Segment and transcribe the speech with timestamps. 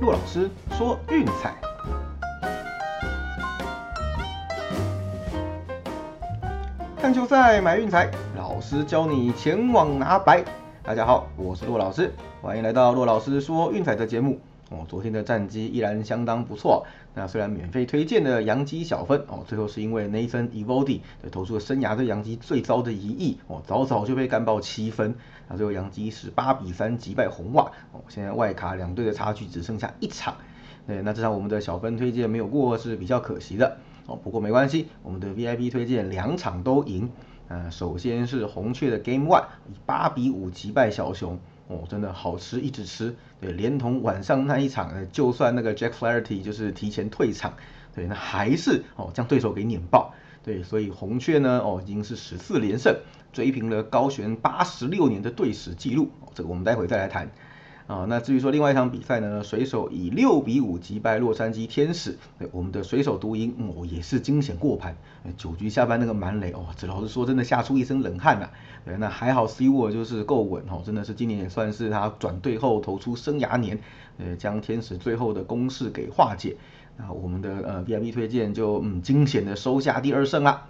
[0.00, 1.54] 骆老师说运彩，
[6.96, 10.42] 看球赛买运彩，老师教你前往拿白。
[10.82, 14.40] 大家好，我是骆老师，欢迎来到骆老师说运彩的节目。
[14.70, 16.86] 哦，昨天的战绩依然相当不错。
[17.14, 21.00] 那虽然免费推荐的杨基小分哦，最后是因为 Nathan Evoldi
[21.30, 25.16] 投出了生涯对杨基最糟的一役哦，早早就被干爆七分。
[25.48, 30.36] 那最后杨基是八比三击败红袜哦，现在外卡两队的差距只剩下一场。
[30.86, 37.10] 对，那这场我们的小分推荐没有过是比较可惜的哦，不过没关系，我们的 VIP 推荐两场都赢。
[37.48, 43.14] 呃，首先是红雀的 Game One 以八比五击败小熊，哦，真的好吃，一直吃。
[43.40, 47.54] 对，连同晚上那一场，就算那个 Jack Flaherty 就是提前退场，
[47.94, 50.12] 对，那还是哦将对手给碾爆。
[50.42, 52.96] 对，所以红雀呢，哦已经是十四连胜，
[53.32, 56.10] 追平了高悬八十六年的队史纪录。
[56.34, 57.30] 这个我们待会再来谈。
[57.90, 64.96] 啊，那至于说另外一场比赛呢，水手以六比五击败洛杉矶天使，对，我们的水手独赢，哦，也是惊险过盘，
[65.36, 68.48] 九局下半那个满垒，哦，这老实说真的吓出一身冷汗呐，
[68.84, 73.80] 对，那还好 C 沃就是够稳，哦，真的是今年也算是他转队后投出生涯年，
[74.18, 76.58] 呃，将天使最后的攻势给化解，
[76.96, 80.68] 那我们的呃 VIP 推荐就嗯惊险的收下第二胜啦。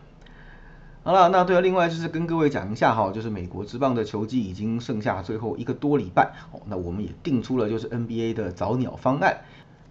[1.03, 9.39] 好了，那对了，另外就是跟各位讲一下哈，就是美国之棒的球季已经剩下最后一个多礼拜哦，那我们也定出了就是 NBA 的早鸟方案，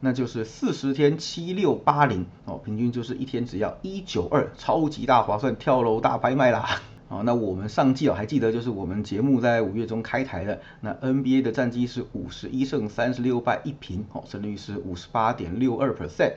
[0.02, 6.80] 那就是四十天七六八零哦，平均就是一天只要一九二，超级大划算，跳楼大拍卖啦！
[7.10, 16.34] 哦，那我们上季哦还记得就是我们节目在五月中开台的，那 NBA 的战绩是五十一胜三十六败一平哦，胜率是五十八点六二 percent。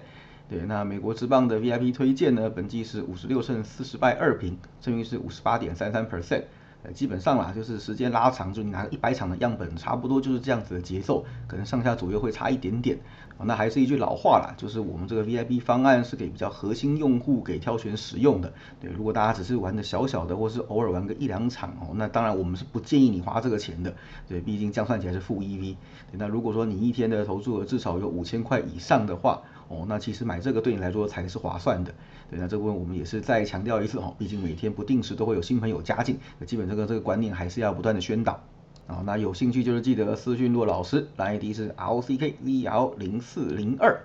[0.49, 6.45] 对，那美国之棒的 VIP 推荐呢，本季是五十六胜四十败二平，胜率是五十八点三三 percent。
[6.85, 12.99] 呃，基本上啦，就是时间拉长，就你拿个一百场的样本，差不多就是这样子的节奏，可能上下左右会差一点点。
[13.45, 18.53] 那还是一句老话啦，就是我们这个 VIP 方案是给比较核心用户给挑选使用的。
[18.81, 23.95] 对，如果大家只是玩的小小的，或是偶尔玩个一两场哦，那当然我们是不建议你花这个钱的。
[24.29, 25.77] 对，毕竟这样算起来是负 EV。
[26.13, 29.43] 那如果说你一天的投注额至少有五千块以上的话，
[29.73, 31.95] 哦，那其实买这个对你来说才是划算的。
[32.31, 38.41] 对，那这部分我们也是再强调一次哦，毕竟每天不定时都会有新朋友加进，那基本这个这个观念还是要不断的宣导。
[38.87, 44.03] 啊，那有兴趣就是记得私讯骆老师，ID 是 LCKVL 零四零二。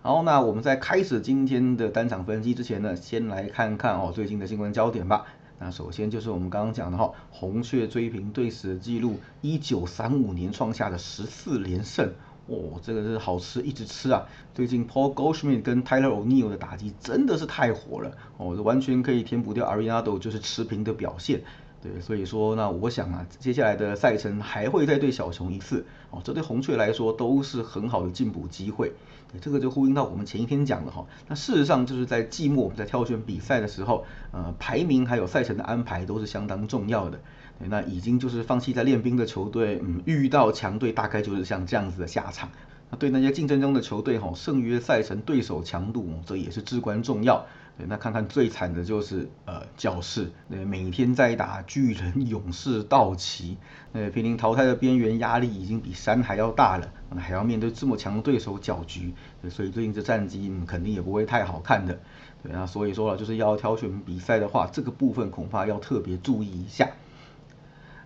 [0.00, 5.26] 好，那我们在开始今天的单场分析之前呢，先来看看哦最近的新闻焦点吧。
[5.60, 12.12] 那首先就是我们刚刚讲的哈，红雀追平队史记录，一九三五年创下的十四连胜。
[12.48, 14.26] 哦，这个是好吃，一直吃啊！
[14.54, 21.42] 最近 Paul Goldschmidt 跟 Tyler O'Neill 的打击真的是太火了，哦，完全可以填补掉 a r i n a d o 就是持平的表现。
[21.80, 28.92] 对，所以说那我想啊，接下来的赛程还会再对小熊一次，哦，这对红雀来说都是很好的进补机会。
[29.30, 37.20] 对，这个就呼应到我们前一天讲的哈，那事实上就是在季末我们在挑选比赛的时候，呃，排名还有赛程的安排都是相当重要的。
[37.58, 42.50] 那已经就是放弃在练兵的球队，嗯，遇到强队大概就是像这样子的下场。
[42.90, 47.46] 那对那些竞争中的球队哈，胜约赛程对手强度，这也是至关重要。
[47.86, 53.56] 那看看最惨的就是呃教室，对，每天在打巨人、勇士、道奇，
[53.92, 59.12] 呃，濒临淘汰的边缘，压力已经比山还要大了，还要面对这么强的对手搅局，
[59.48, 62.00] 所以最近这战绩肯定也不会太好看的。
[62.42, 66.88] 对啊，所以说了，就是要挑选比赛的话，这个部分恐怕要特别注意一下。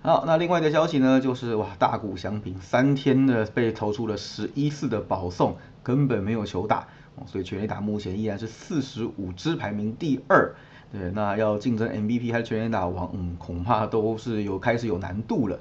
[0.05, 6.89] 好，那另外的消息呢，就是哇，大谷翔平三天的被投出了十一次的保送，根本没有球打。
[7.15, 10.55] 哦所以全垒打目前依然是四十五支排名第二，
[10.91, 15.61] 对，那要竞争 MVP 还是全垒打王，嗯，恐怕都是有开始有难度了，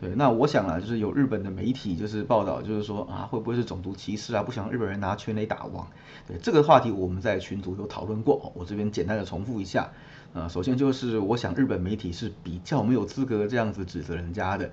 [0.00, 5.86] 对，那我想啊，就是有日本的媒体就是报道，就是说啊，会不会是种族歧视啊，不想日本人拿全垒打王？
[6.26, 9.90] 对，这个话题我们在群组有讨论过，我这边简单的重复一下，
[10.32, 14.70] 啊，首先就是我想日本媒体是比较没有资格这样子指责人家的。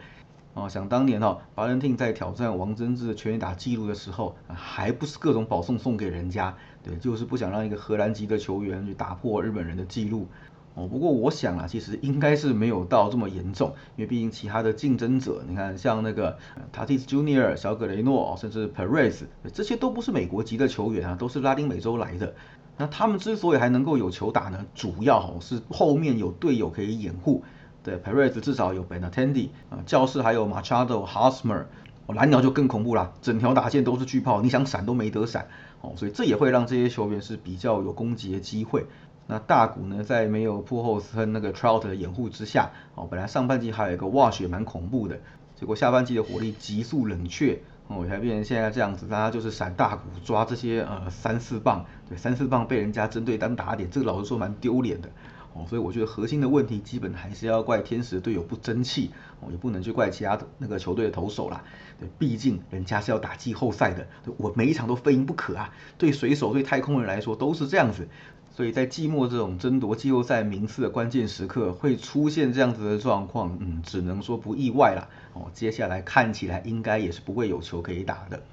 [0.56, 10.28] 哦，想当年哦，巴伦汀在挑战王贞治的全垒打记录的时候，还不是各种保送送给人家，对，就是不想让一个荷兰籍的球员去打破日本人的记录。
[10.76, 16.38] 哦，不过我想啊，其实应该是没有到这么严重，因为毕竟其他的竞争者，你看像那个
[16.72, 19.24] Tatis Junior、小葛雷诺，甚至 Perez，
[19.54, 22.34] 这些都不是美国籍的球员啊，都是拉丁美洲来的。
[22.78, 27.44] 那他们之所以还能够有球打呢，主要哦是后面有队友可以掩护。
[27.84, 31.66] 对，Perez 至少有 Benatendi 啊，教室还有 Machado、Hosmer，
[32.06, 35.48] 哦，蓝鸟就更恐怖啦，整条打线都是巨炮，你想闪都没得闪，
[35.82, 38.86] 哦，所以这也会让这些球员是比较有攻击的机会。
[39.28, 45.20] 那大谷呢，在没有 p u o l s 和那个 Trout 的掩护之下，哦，本来上半季还有一个 Wash 也蛮恐怖的，
[45.56, 55.10] 结果下半季的火力急速冷却，哦，才变成现在这样子，大家就是闪大股抓这些呃三四棒，对，三四棒被人家针对单打点，这个老实说蛮丢脸的。
[55.56, 61.64] 哦，所以我觉得核心的问题基本还是要怪天使队友不争气，哦，也不能去怪其他那个球队的投手啦。
[62.00, 64.08] 对，毕竟人家是要打季后赛的，
[64.38, 65.72] 我每一场都非赢不可啊。
[66.00, 68.08] 对水手、对太空人来说都是这样子，
[68.56, 75.10] 所以在季末这种争夺季后赛名次的关键时刻会出现这样子的状况，嗯，只能说不意外啦。
[75.34, 78.44] 哦，接下来看起来应该也是不会有球可以打的。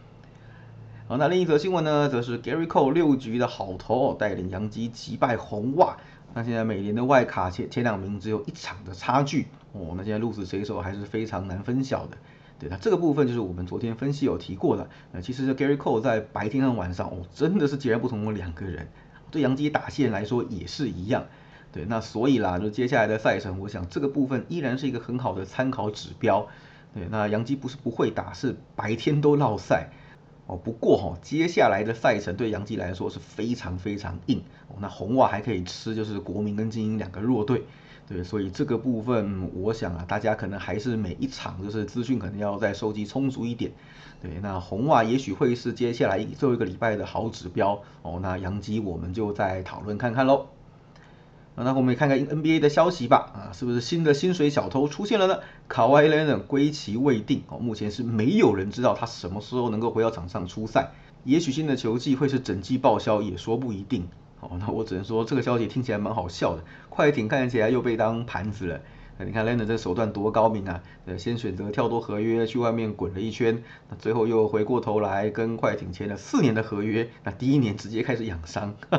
[1.07, 5.99] 好，那另一则新闻呢，则是 Gary Cole 六局的好投，带领洋基击败红袜。
[6.33, 12.17] 那现在美联的外卡前前两名只有一场的差距哦，那现在鹿死谁手还是非常难分晓的。
[12.59, 14.89] 对，那这个部分就是我们昨天分析有提过的。
[15.13, 18.89] 那其实 Gary Cole 在白天和晚上哦，真的是截然不同的两个人。
[19.31, 21.27] 对杨基打线来说也是一样。
[21.73, 26.49] 对，那所以啦，就接下来的赛程，我想这个部分依然是一个很好的参考指标。
[26.93, 29.91] 对，那杨基不是不会打，是白天都落赛。
[30.47, 34.75] 哦，不过哈，接下来的赛程对杨基来说是非常非常硬哦。
[34.81, 37.63] 那红袜还可以吃，就是国民跟精英两个弱队，
[38.11, 43.71] 对，所以这个部分我想啊，大家可能还是每一场就是资讯可能要再收集充足一点，
[44.21, 48.19] 对，那红袜也许会是接下来最后一个礼拜的好指标哦。
[48.21, 50.47] 那杨基我们就再讨论看看喽。
[51.55, 55.39] 那我们也看看 NBA 的消息吧，啊，是不是新的薪水小偷出现了呢？
[55.69, 60.91] 卡哇伊· n 归期未定哦，目前是没有人知道他什么时候能够回到场上出赛，
[61.23, 64.09] 也许新的球季会是整季报销，也说不一定。
[64.41, 68.81] 哦，那我只能说这个消息听起来蛮好笑的，快艇看起来又被当盘子了。
[69.23, 70.83] 你看 Leonard 这手段多高明啊！
[71.05, 78.75] 呃，先选择跳脱合约去外面滚了一圈，那最后又回过头来跟快艇签了四年的合约，那第一年直接开始养伤。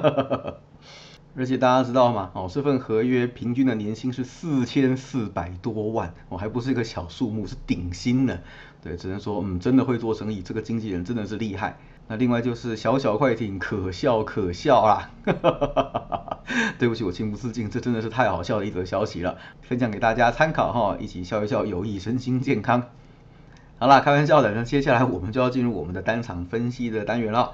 [1.36, 2.30] 而且大家知道吗？
[2.36, 8.38] 哦，这份合约平均的年薪是四千四百多万，哦，还不是一个小数目，是顶薪呢。
[8.84, 11.80] 对，只能说，嗯，真的会做生意，这个经纪人真的是厉害。
[12.12, 15.12] 那另外就是小小快艇，可笑可笑啦。
[16.78, 22.84] 对不起，我情不自禁，这真的是太好笑的一则消息了，分享给大家参考哈，一起笑一笑，有益身心健康。
[23.80, 27.54] 好啦，开玩笑的，那接下来我们就要进入我们的单场分析的单元了。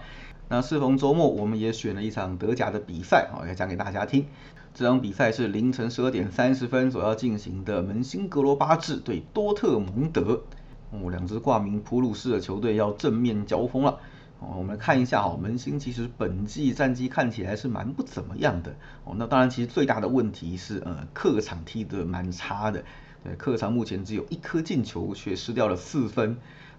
[0.50, 4.26] 那适逢周末，我们也选了一场德甲的比赛，好，要讲给大家听。
[4.74, 10.42] 这场比赛是凌晨十二点三十分所要进行的，门兴格罗巴治对多特蒙德。
[10.90, 14.00] 哦，两支挂名普鲁士的球队要正面交锋了。
[14.40, 18.76] 哦，我们来看一下哈，门兴其实本季战绩看起来是蛮不怎么样的。
[19.04, 22.84] 哦，那当然其实最大的问题是，呃，客场踢得蛮差的。
[23.24, 26.38] 对，客场目前只有一颗进球，却失掉了四分。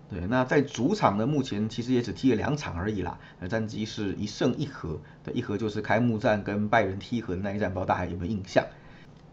[0.09, 8.65] 对，那在主场呢，目前其实也只踢了两场而已啦，呃，战绩是一胜一和，对，一和就是开幕战跟拜仁踢和的那一战，不知道大家有没有印象？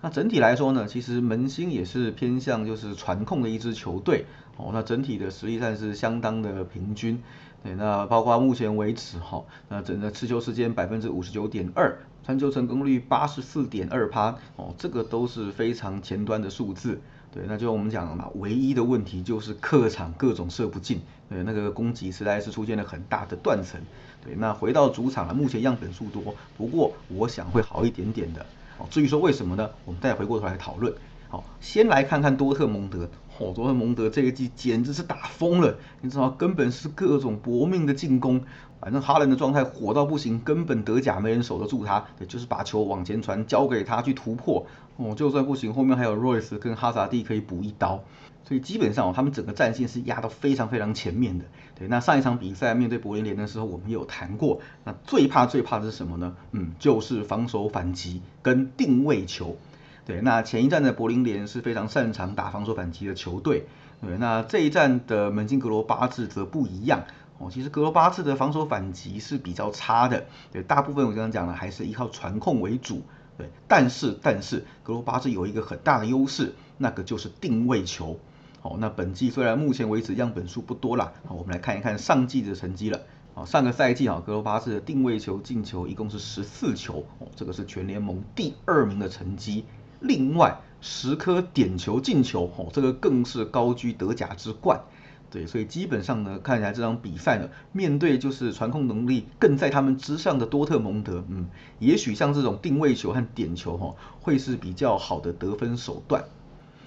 [0.01, 4.25] 那整体来说呢，其实门兴也是偏向就是传控的一支球队，
[4.57, 7.21] 哦，那整体的实力上是相当的平均，
[7.63, 16.99] 对，那包括目前为止哈，那整个持球时间百分之五十九点二，传球成功率八十四点二趴，哦，这个都是非常前端的数字。
[17.33, 23.81] 对，那就我们讲了嘛，唯一的问题就是客场各种射不进，对，那个攻击实在是出现了很大的断层。
[24.23, 28.45] 对，那回到主场了，目前样本数多，不过我想会好一点点的。
[28.77, 29.69] 哦，至于说为什么呢？
[29.83, 30.93] 我们再回过头来讨论。
[31.59, 33.09] 先来看看多特蒙德。
[33.37, 38.41] 哦，多特蒙德这一季简直是打疯了，你知道，根本是各种搏命的进攻。
[38.79, 44.65] 反正哈兰的状态火到不行，根本德甲没人守得住他，就是把球往前传，交给他去突破。
[44.95, 48.03] 哦，就算不行，后面还有 Royce 跟哈萨蒂可以补一刀。
[48.47, 51.45] 所以基本上，他们整个战线是压到非常非常前面的。
[51.77, 56.35] 对，那上一场比赛面对柏林联的时候，我们有谈过，那最怕最怕的是什么呢？
[56.51, 59.57] 嗯，就是防守反击跟定位球。
[60.05, 63.65] 对，那前一站的柏林联是非常擅长打防守反击的球队。
[64.01, 67.05] 对，那这一站的门兴格罗巴治则不一样。
[67.39, 70.25] 哦，其实格罗巴治的防守反击是比较差的。
[70.51, 73.01] 对，大部分我刚刚讲了还是依靠传控为主。
[73.37, 78.19] 对，但是但是格罗巴治有一个很大的优势，那个就是定位球。
[78.61, 83.01] 哦，那本季虽然目前为止样本数不多啦，好，我们来看一看上季的成绩了。
[83.33, 89.65] 好，上个赛季啊，格罗巴治的定位球进球一共是十四球，哦，这个是全联盟第二名的成绩。
[90.07, 94.81] 另外十颗点球进球，哦，这个更是高居德甲之冠。
[95.31, 101.47] 对，所以基本上呢，看起来这场比赛呢，面对就是传控能力更在他们之上的多特蒙德，嗯，
[101.79, 106.23] 也许像这种定位球和点球，哈，会是比较好的得分手段。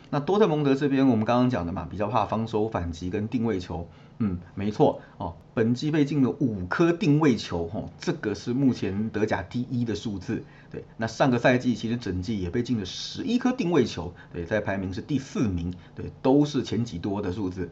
[0.09, 3.87] 那多特蒙德这边，我们刚刚讲的嘛，比较怕防守反击跟定位球，
[4.19, 10.43] 嗯，没错哦，本季被进了五颗定位球，哈，这个是目前德甲第一的数字。
[10.71, 17.71] 对，那上个赛季其实整季也被进了十一颗定位球，对，在排名是第四名，对，都是前几多的数字。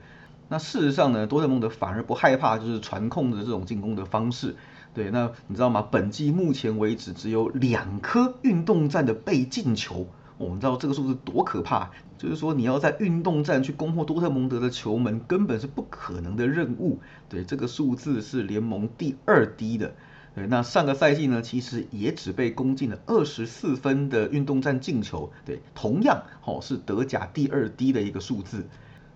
[0.49, 4.55] 那事实上呢，多特蒙德反而不害怕就是传控的这种进攻的方式。
[4.95, 5.83] 对，那你知道吗？
[5.91, 10.07] 本季目前为止只有两颗运动战的被进球。
[10.39, 17.01] 我们知道这个数字多可怕，就是说你要在运动战去攻破多特蒙德的球门，根本是不可能的任务。
[17.29, 19.95] 对，这个数字是联盟第二低的。
[20.35, 25.33] 对，那上个赛季呢，其实也只被攻进了二十四分的运动战进球。
[25.47, 28.67] 对，同样哦是德甲第二低的一个数字。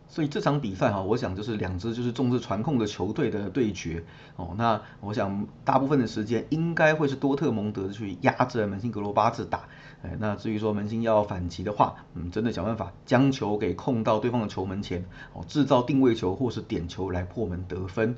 [0.08, 4.02] 所以这场比赛哈，我想就是两支就是重视传控的球队的对决
[4.34, 4.54] 哦。
[4.56, 9.68] 那我想大部分的时间应该会是多特蒙德去压着门兴格罗巴治打。
[10.02, 15.04] 哎，那至于说门兴要反击的话，嗯，真的想办法将球给控到对方的球门前
[15.34, 18.16] 哦，制造定位球或是点球来破门得分。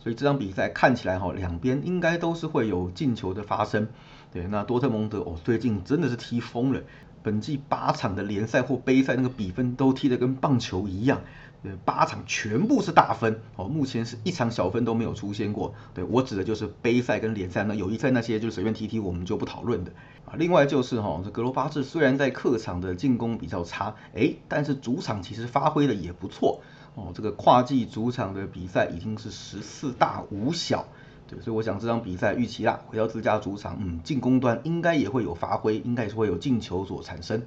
[0.00, 3.88] 所以这场比赛看起来哈，两边应该都是会有进球的发生。
[4.32, 6.80] 对，那多特蒙德哦，最近真的是踢疯了。
[7.22, 11.20] 本季八场的联赛或杯赛，那个比分都踢得跟棒球一样，
[11.62, 15.74] 对，八场全部是大分哦，目前是一场小分都没有出现过。
[15.92, 19.92] 对我指的就是杯赛跟联赛，那友谊赛那些就随便踢踢，我们就不讨论的
[20.24, 20.36] 啊。
[20.38, 26.62] 另外就是哈，这格罗巴治虽然在客场的进攻比较差，哎，但是主场其实发挥的也不错
[26.94, 27.12] 哦。
[27.14, 30.86] 这个跨季主场的比赛已经是十四大五小。
[31.28, 37.42] 对，所以我想这场比赛预期啦，回到自家主场，嗯，进攻端应该也会有发挥，应该也是会有进球所产生。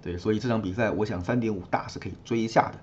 [0.00, 2.78] 对，所以这场比赛我想三点五大是可以追一下的。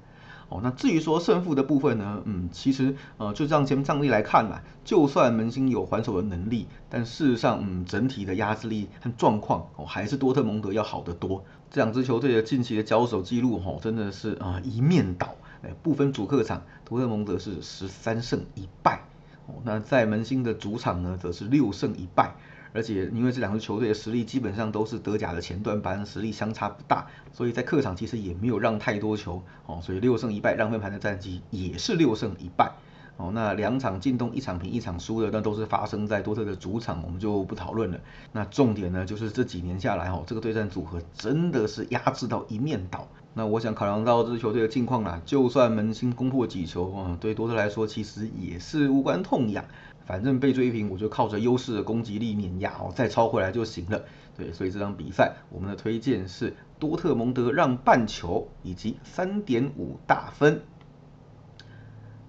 [0.49, 11.43] 哦，那至于说胜负的部分呢，嗯，其实呃，就这样前战例来看嘛，就算门兴有还手的能力，但事实上，嗯，整体的压制力和状况哦，还是多特蒙德要好得多。
[11.69, 15.35] 这两支球队的近期的交手记录，哦，真的是啊一面倒。
[15.63, 19.01] 哎，不分主客场，多特蒙德是十三胜一败。
[19.47, 22.35] 哦那在门兴的主场呢，则是六胜一败，
[22.73, 32.71] 而且因为这两支球队的实力基本上都是德甲的前段班，实力相差不大，所以在客场其实也没有让太多球哦，所以六胜一败让分盘的战绩也是六胜一败
[33.17, 33.31] 哦。
[33.33, 37.99] 那两场进洞一场平一场输的，那都是发生在多特的主场，我们就不讨论了。
[38.31, 43.07] 那重点呢，就是这几年下来哦，这个对战组合真的是压制到一面倒。
[43.33, 49.63] 那我想考量到这支球队的境况啦，就算门兴攻破几球啊，对多特来说其实也是无关痛痒。
[50.07, 54.05] 反正被追平，我就靠着优势的攻击力碾压哦，再抄回来就行了。
[54.37, 60.61] 对，所以这场比赛我们的推荐是多特蒙德让半球以及三点五大分。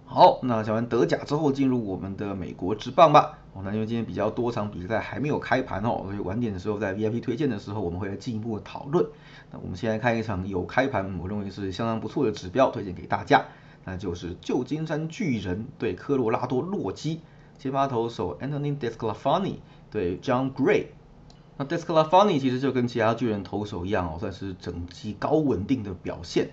[0.04, 3.38] 好，那讲完德甲之后，进入我们的美国之棒吧。
[3.52, 9.06] 哦，那因为今天比较多场比赛还没有开盘哦，所以晚点的时候在 VIP 推荐的时候，我们会来进一步的讨论。
[9.52, 13.44] 那我们先来看一场有开盘，我认为是相当不错的指标，推荐给大家，
[13.85, 17.20] 那就是旧金山巨人对科罗拉多洛基，
[17.59, 19.57] 先发投手 Anthony Desclafani
[19.91, 20.87] 对 John Gray。
[21.57, 26.50] 那 Desclafani 其实就跟其他巨人投手一样哦，算是整季高稳定的表现。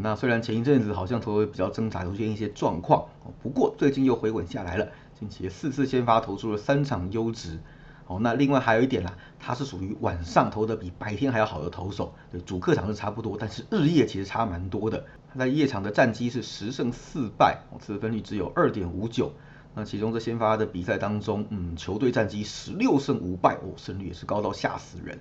[0.00, 3.06] 那虽然前一阵子好像投的比较挣扎，出现一些状况，
[3.40, 4.88] 不过最近又回稳下来了。
[5.18, 7.60] 近期四次先发投出了三场优质。
[8.08, 12.12] 哦，那另外还有一点啦，他是属于晚上投的比白天还要好的投手。
[12.30, 15.04] 对，主客场是差不多，但是日夜其实差蛮多的。
[15.32, 19.32] 他在夜场的战绩是十胜四败，哦，得分率只有二点五九。
[19.78, 25.20] 那其中这先发的比赛当中，嗯，球队战绩十六胜五败，哦，胜率也是高到吓死人。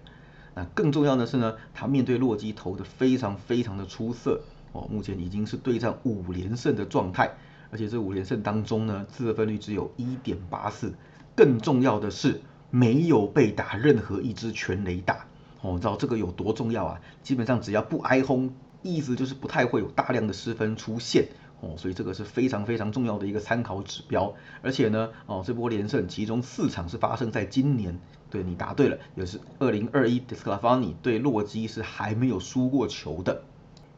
[0.53, 4.39] 那更重要的是呢，他面对洛基投的非常非常的出色。
[4.71, 7.35] 哦，目前已经是对战五连胜的状态，
[7.69, 10.93] 而且这五连胜当中呢，自得分率只有一点八四。
[11.35, 12.39] 更重要的是，
[12.71, 15.25] 没有被打任何一支全垒打。
[15.59, 17.01] 哦，知道这个有多重要啊？
[17.21, 21.27] 基本上只要不挨轰，意思就是不太会有大量的失分出现。
[21.61, 24.33] 哦，所以这个是非常非常重要的一个参考指标。
[24.61, 27.99] 而且呢，哦，这波连胜其中四场是发生在今年。
[28.31, 33.43] 对你答对了，也是二零二一 d i s c l a f a n i 对洛基是还没有输过球的。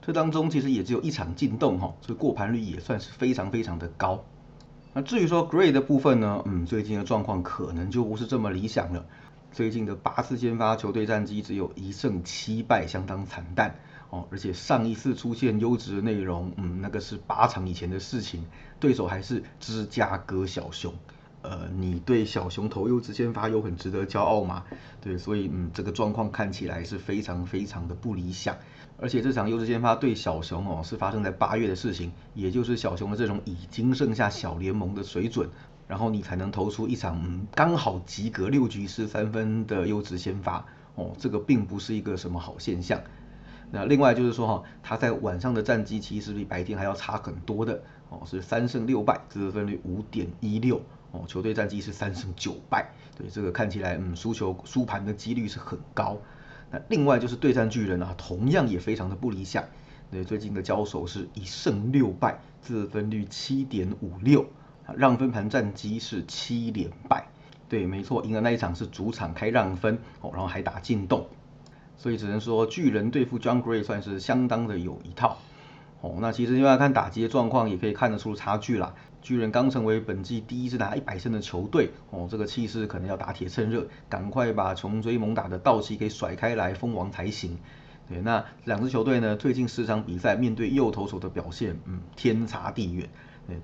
[0.01, 4.23] 这当中其实也只有一场进洞哈，所以过盘率也算是非常非常的高。
[4.93, 9.05] 那至于说 Gray 的部分呢，嗯，最近的状况可能就不是这么理想了。
[9.51, 14.25] 最近的八次先发球队战绩只有一胜七败，相当惨淡哦。
[14.31, 18.45] 而且上一次出现优质的内容，嗯，那个是八场以前的事情，
[18.79, 20.93] 对手还是芝加哥小熊。
[21.43, 24.65] 呃，你对小熊投优质先发有很值得骄傲吗？
[24.99, 28.57] 对，所以嗯，这个状况看起来是非常非常的不理想。
[28.99, 35.47] 而且这场优质先发对小熊哦，是发生在八月的事情，也就是小熊的这种已经剩下小联盟的水准，
[35.87, 42.99] 然后你才能投出一场刚好及格六局失三分的优质先发哦，这个并不是一个什么好现象。
[43.71, 50.81] 那另外就是说哈，他在晚上的战绩其实比白天还要差很多的哦，是三胜六败，得分率五点一六
[51.11, 56.17] 哦，球队战绩是三胜九败，对这个看起来嗯输球输盘的几率是很高。
[56.71, 59.63] 那另外就是对战巨人啊，同样也非常的不理想。
[60.09, 64.45] 对，最近的交手是一胜六败，自分率七点五六，
[64.95, 67.27] 让分盘战绩是七连败。
[67.67, 71.27] 对，没错，赢的那一场是主场开让分，哦，然后还打进洞，
[71.97, 75.37] 所以只能说巨人对付 John Gray 算是相当的有一套。
[75.99, 78.93] 哦，那其实因为看打击的状况，也可以看得出差距啦。
[79.21, 87.57] 巨人刚成为本季第一支拿一百胜的球队，哦，这个气势可能要打铁趁热，赶快把穷追猛打的道奇给甩开来封王才行。
[88.07, 93.09] 对，那两支球队呢，最近十场比赛面对右投手的表现，嗯，天差地远。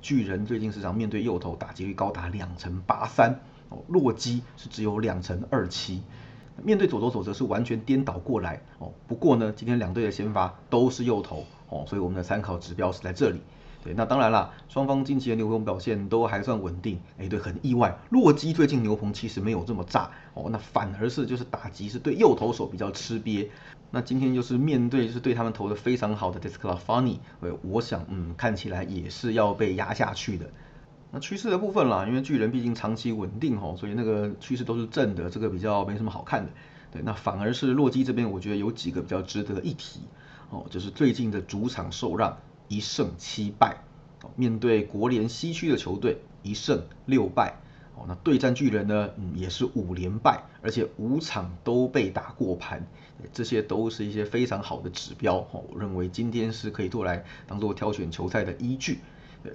[0.01, 6.01] 巨人最近十场面对右投打击率高达两成八三，哦，洛基是只有两成二七。
[6.61, 13.41] 面对左投手则是完全颠倒过来，哦，不过呢，今天两队的先发都是右投，哦，所以我们的参考指标是在这里。
[13.83, 17.01] 对，那当然啦，双方近期的牛棚表现都还算稳定。
[17.17, 23.49] 哎，对，很意外，洛基最近牛棚其实没有这么炸哦，那反而是就是打击是对右投手比较吃瘪。
[23.91, 30.49] 那今天就是面对就是对他们投的非常好的 Desclafani，呃，我想嗯看起来也是要被压下去的。
[31.13, 36.51] 那趋势的部分啦，因为巨人毕竟长期稳定吼，所以那个趋势都是正的，这个比较没什么好看的。
[36.91, 40.01] 对，那反而是洛基这边，我觉得有几个比较值得一提。
[40.49, 42.37] 哦，就是最近的主场受让。
[42.69, 43.83] 一胜七败，
[44.35, 47.57] 面对国联西区的球队一胜六败，
[47.95, 52.87] 哦，那对战巨人呢，也是五连败，而且五场都被打过盘，
[53.31, 58.99] 这些都是一些非常好的指标，哦，我认为今天是可以做来当做挑选球赛的依据，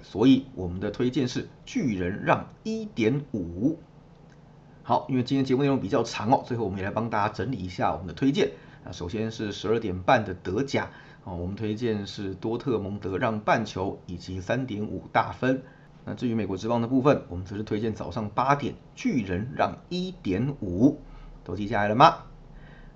[0.03, 3.77] 所以我们的推荐是巨人让一点五。
[4.83, 8.51] 好，因为今天节目内容比较长哦，最后我们也来帮大家整理一下我们的推荐，
[8.83, 10.89] 那首先是十二点半的德甲。
[11.25, 15.61] 哦，我们推荐是多特蒙德让半球以及三点五大分。
[16.05, 21.01] 那至于美国之棒的部分，我们则是推荐早上八点巨人让一点五，
[21.43, 22.23] 都记下来了吗？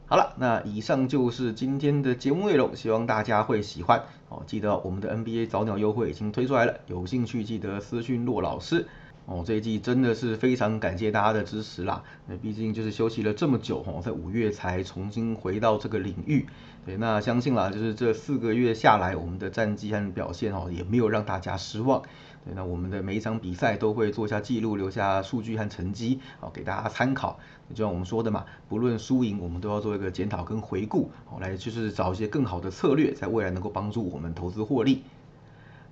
[0.05, 4.03] 好了，那以上就是今天的节目内容，希望大家会喜欢。
[4.33, 8.87] 哦，记得我们的 NBA 早鸟优惠已经推出来了，有兴趣记得私讯骆老师。
[9.25, 12.03] 哦，这一季真的是非常感谢大家的支持啦。
[12.27, 16.45] 那毕竟就是休息了这么久，哦，在五月才重新回到这个领域。
[16.85, 22.03] 对，那相信啦，就是这四个月下来，我们的战绩和表现哦，也没有让大家失望。
[22.45, 27.39] 对，那我们的每一场比赛都会做下记录，留下数据和成绩，好给大家参考。
[27.69, 35.03] 就像我们说的嘛，不论输赢，我们都要做一个检讨跟回顾，好来就是找一些更好的策略，在未来能够帮助我们投资获利。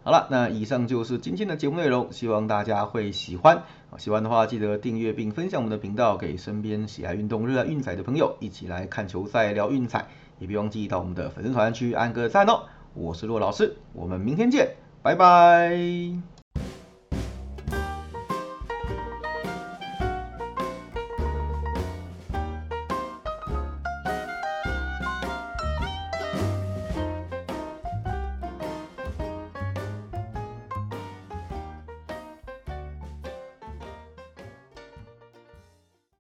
[0.04, 3.64] 好了，那以上就是今天的节目内容，希望大家会喜欢。
[3.98, 10.08] 喜欢的话记得订阅并分享我们的频道，给身边喜爱运动、热爱运彩的朋友一起来看球赛、聊运彩。
[10.40, 12.64] 也别忘记到我们的粉丝团去按个赞哦。
[12.96, 16.31] 我是骆老师，我们明天见，拜拜。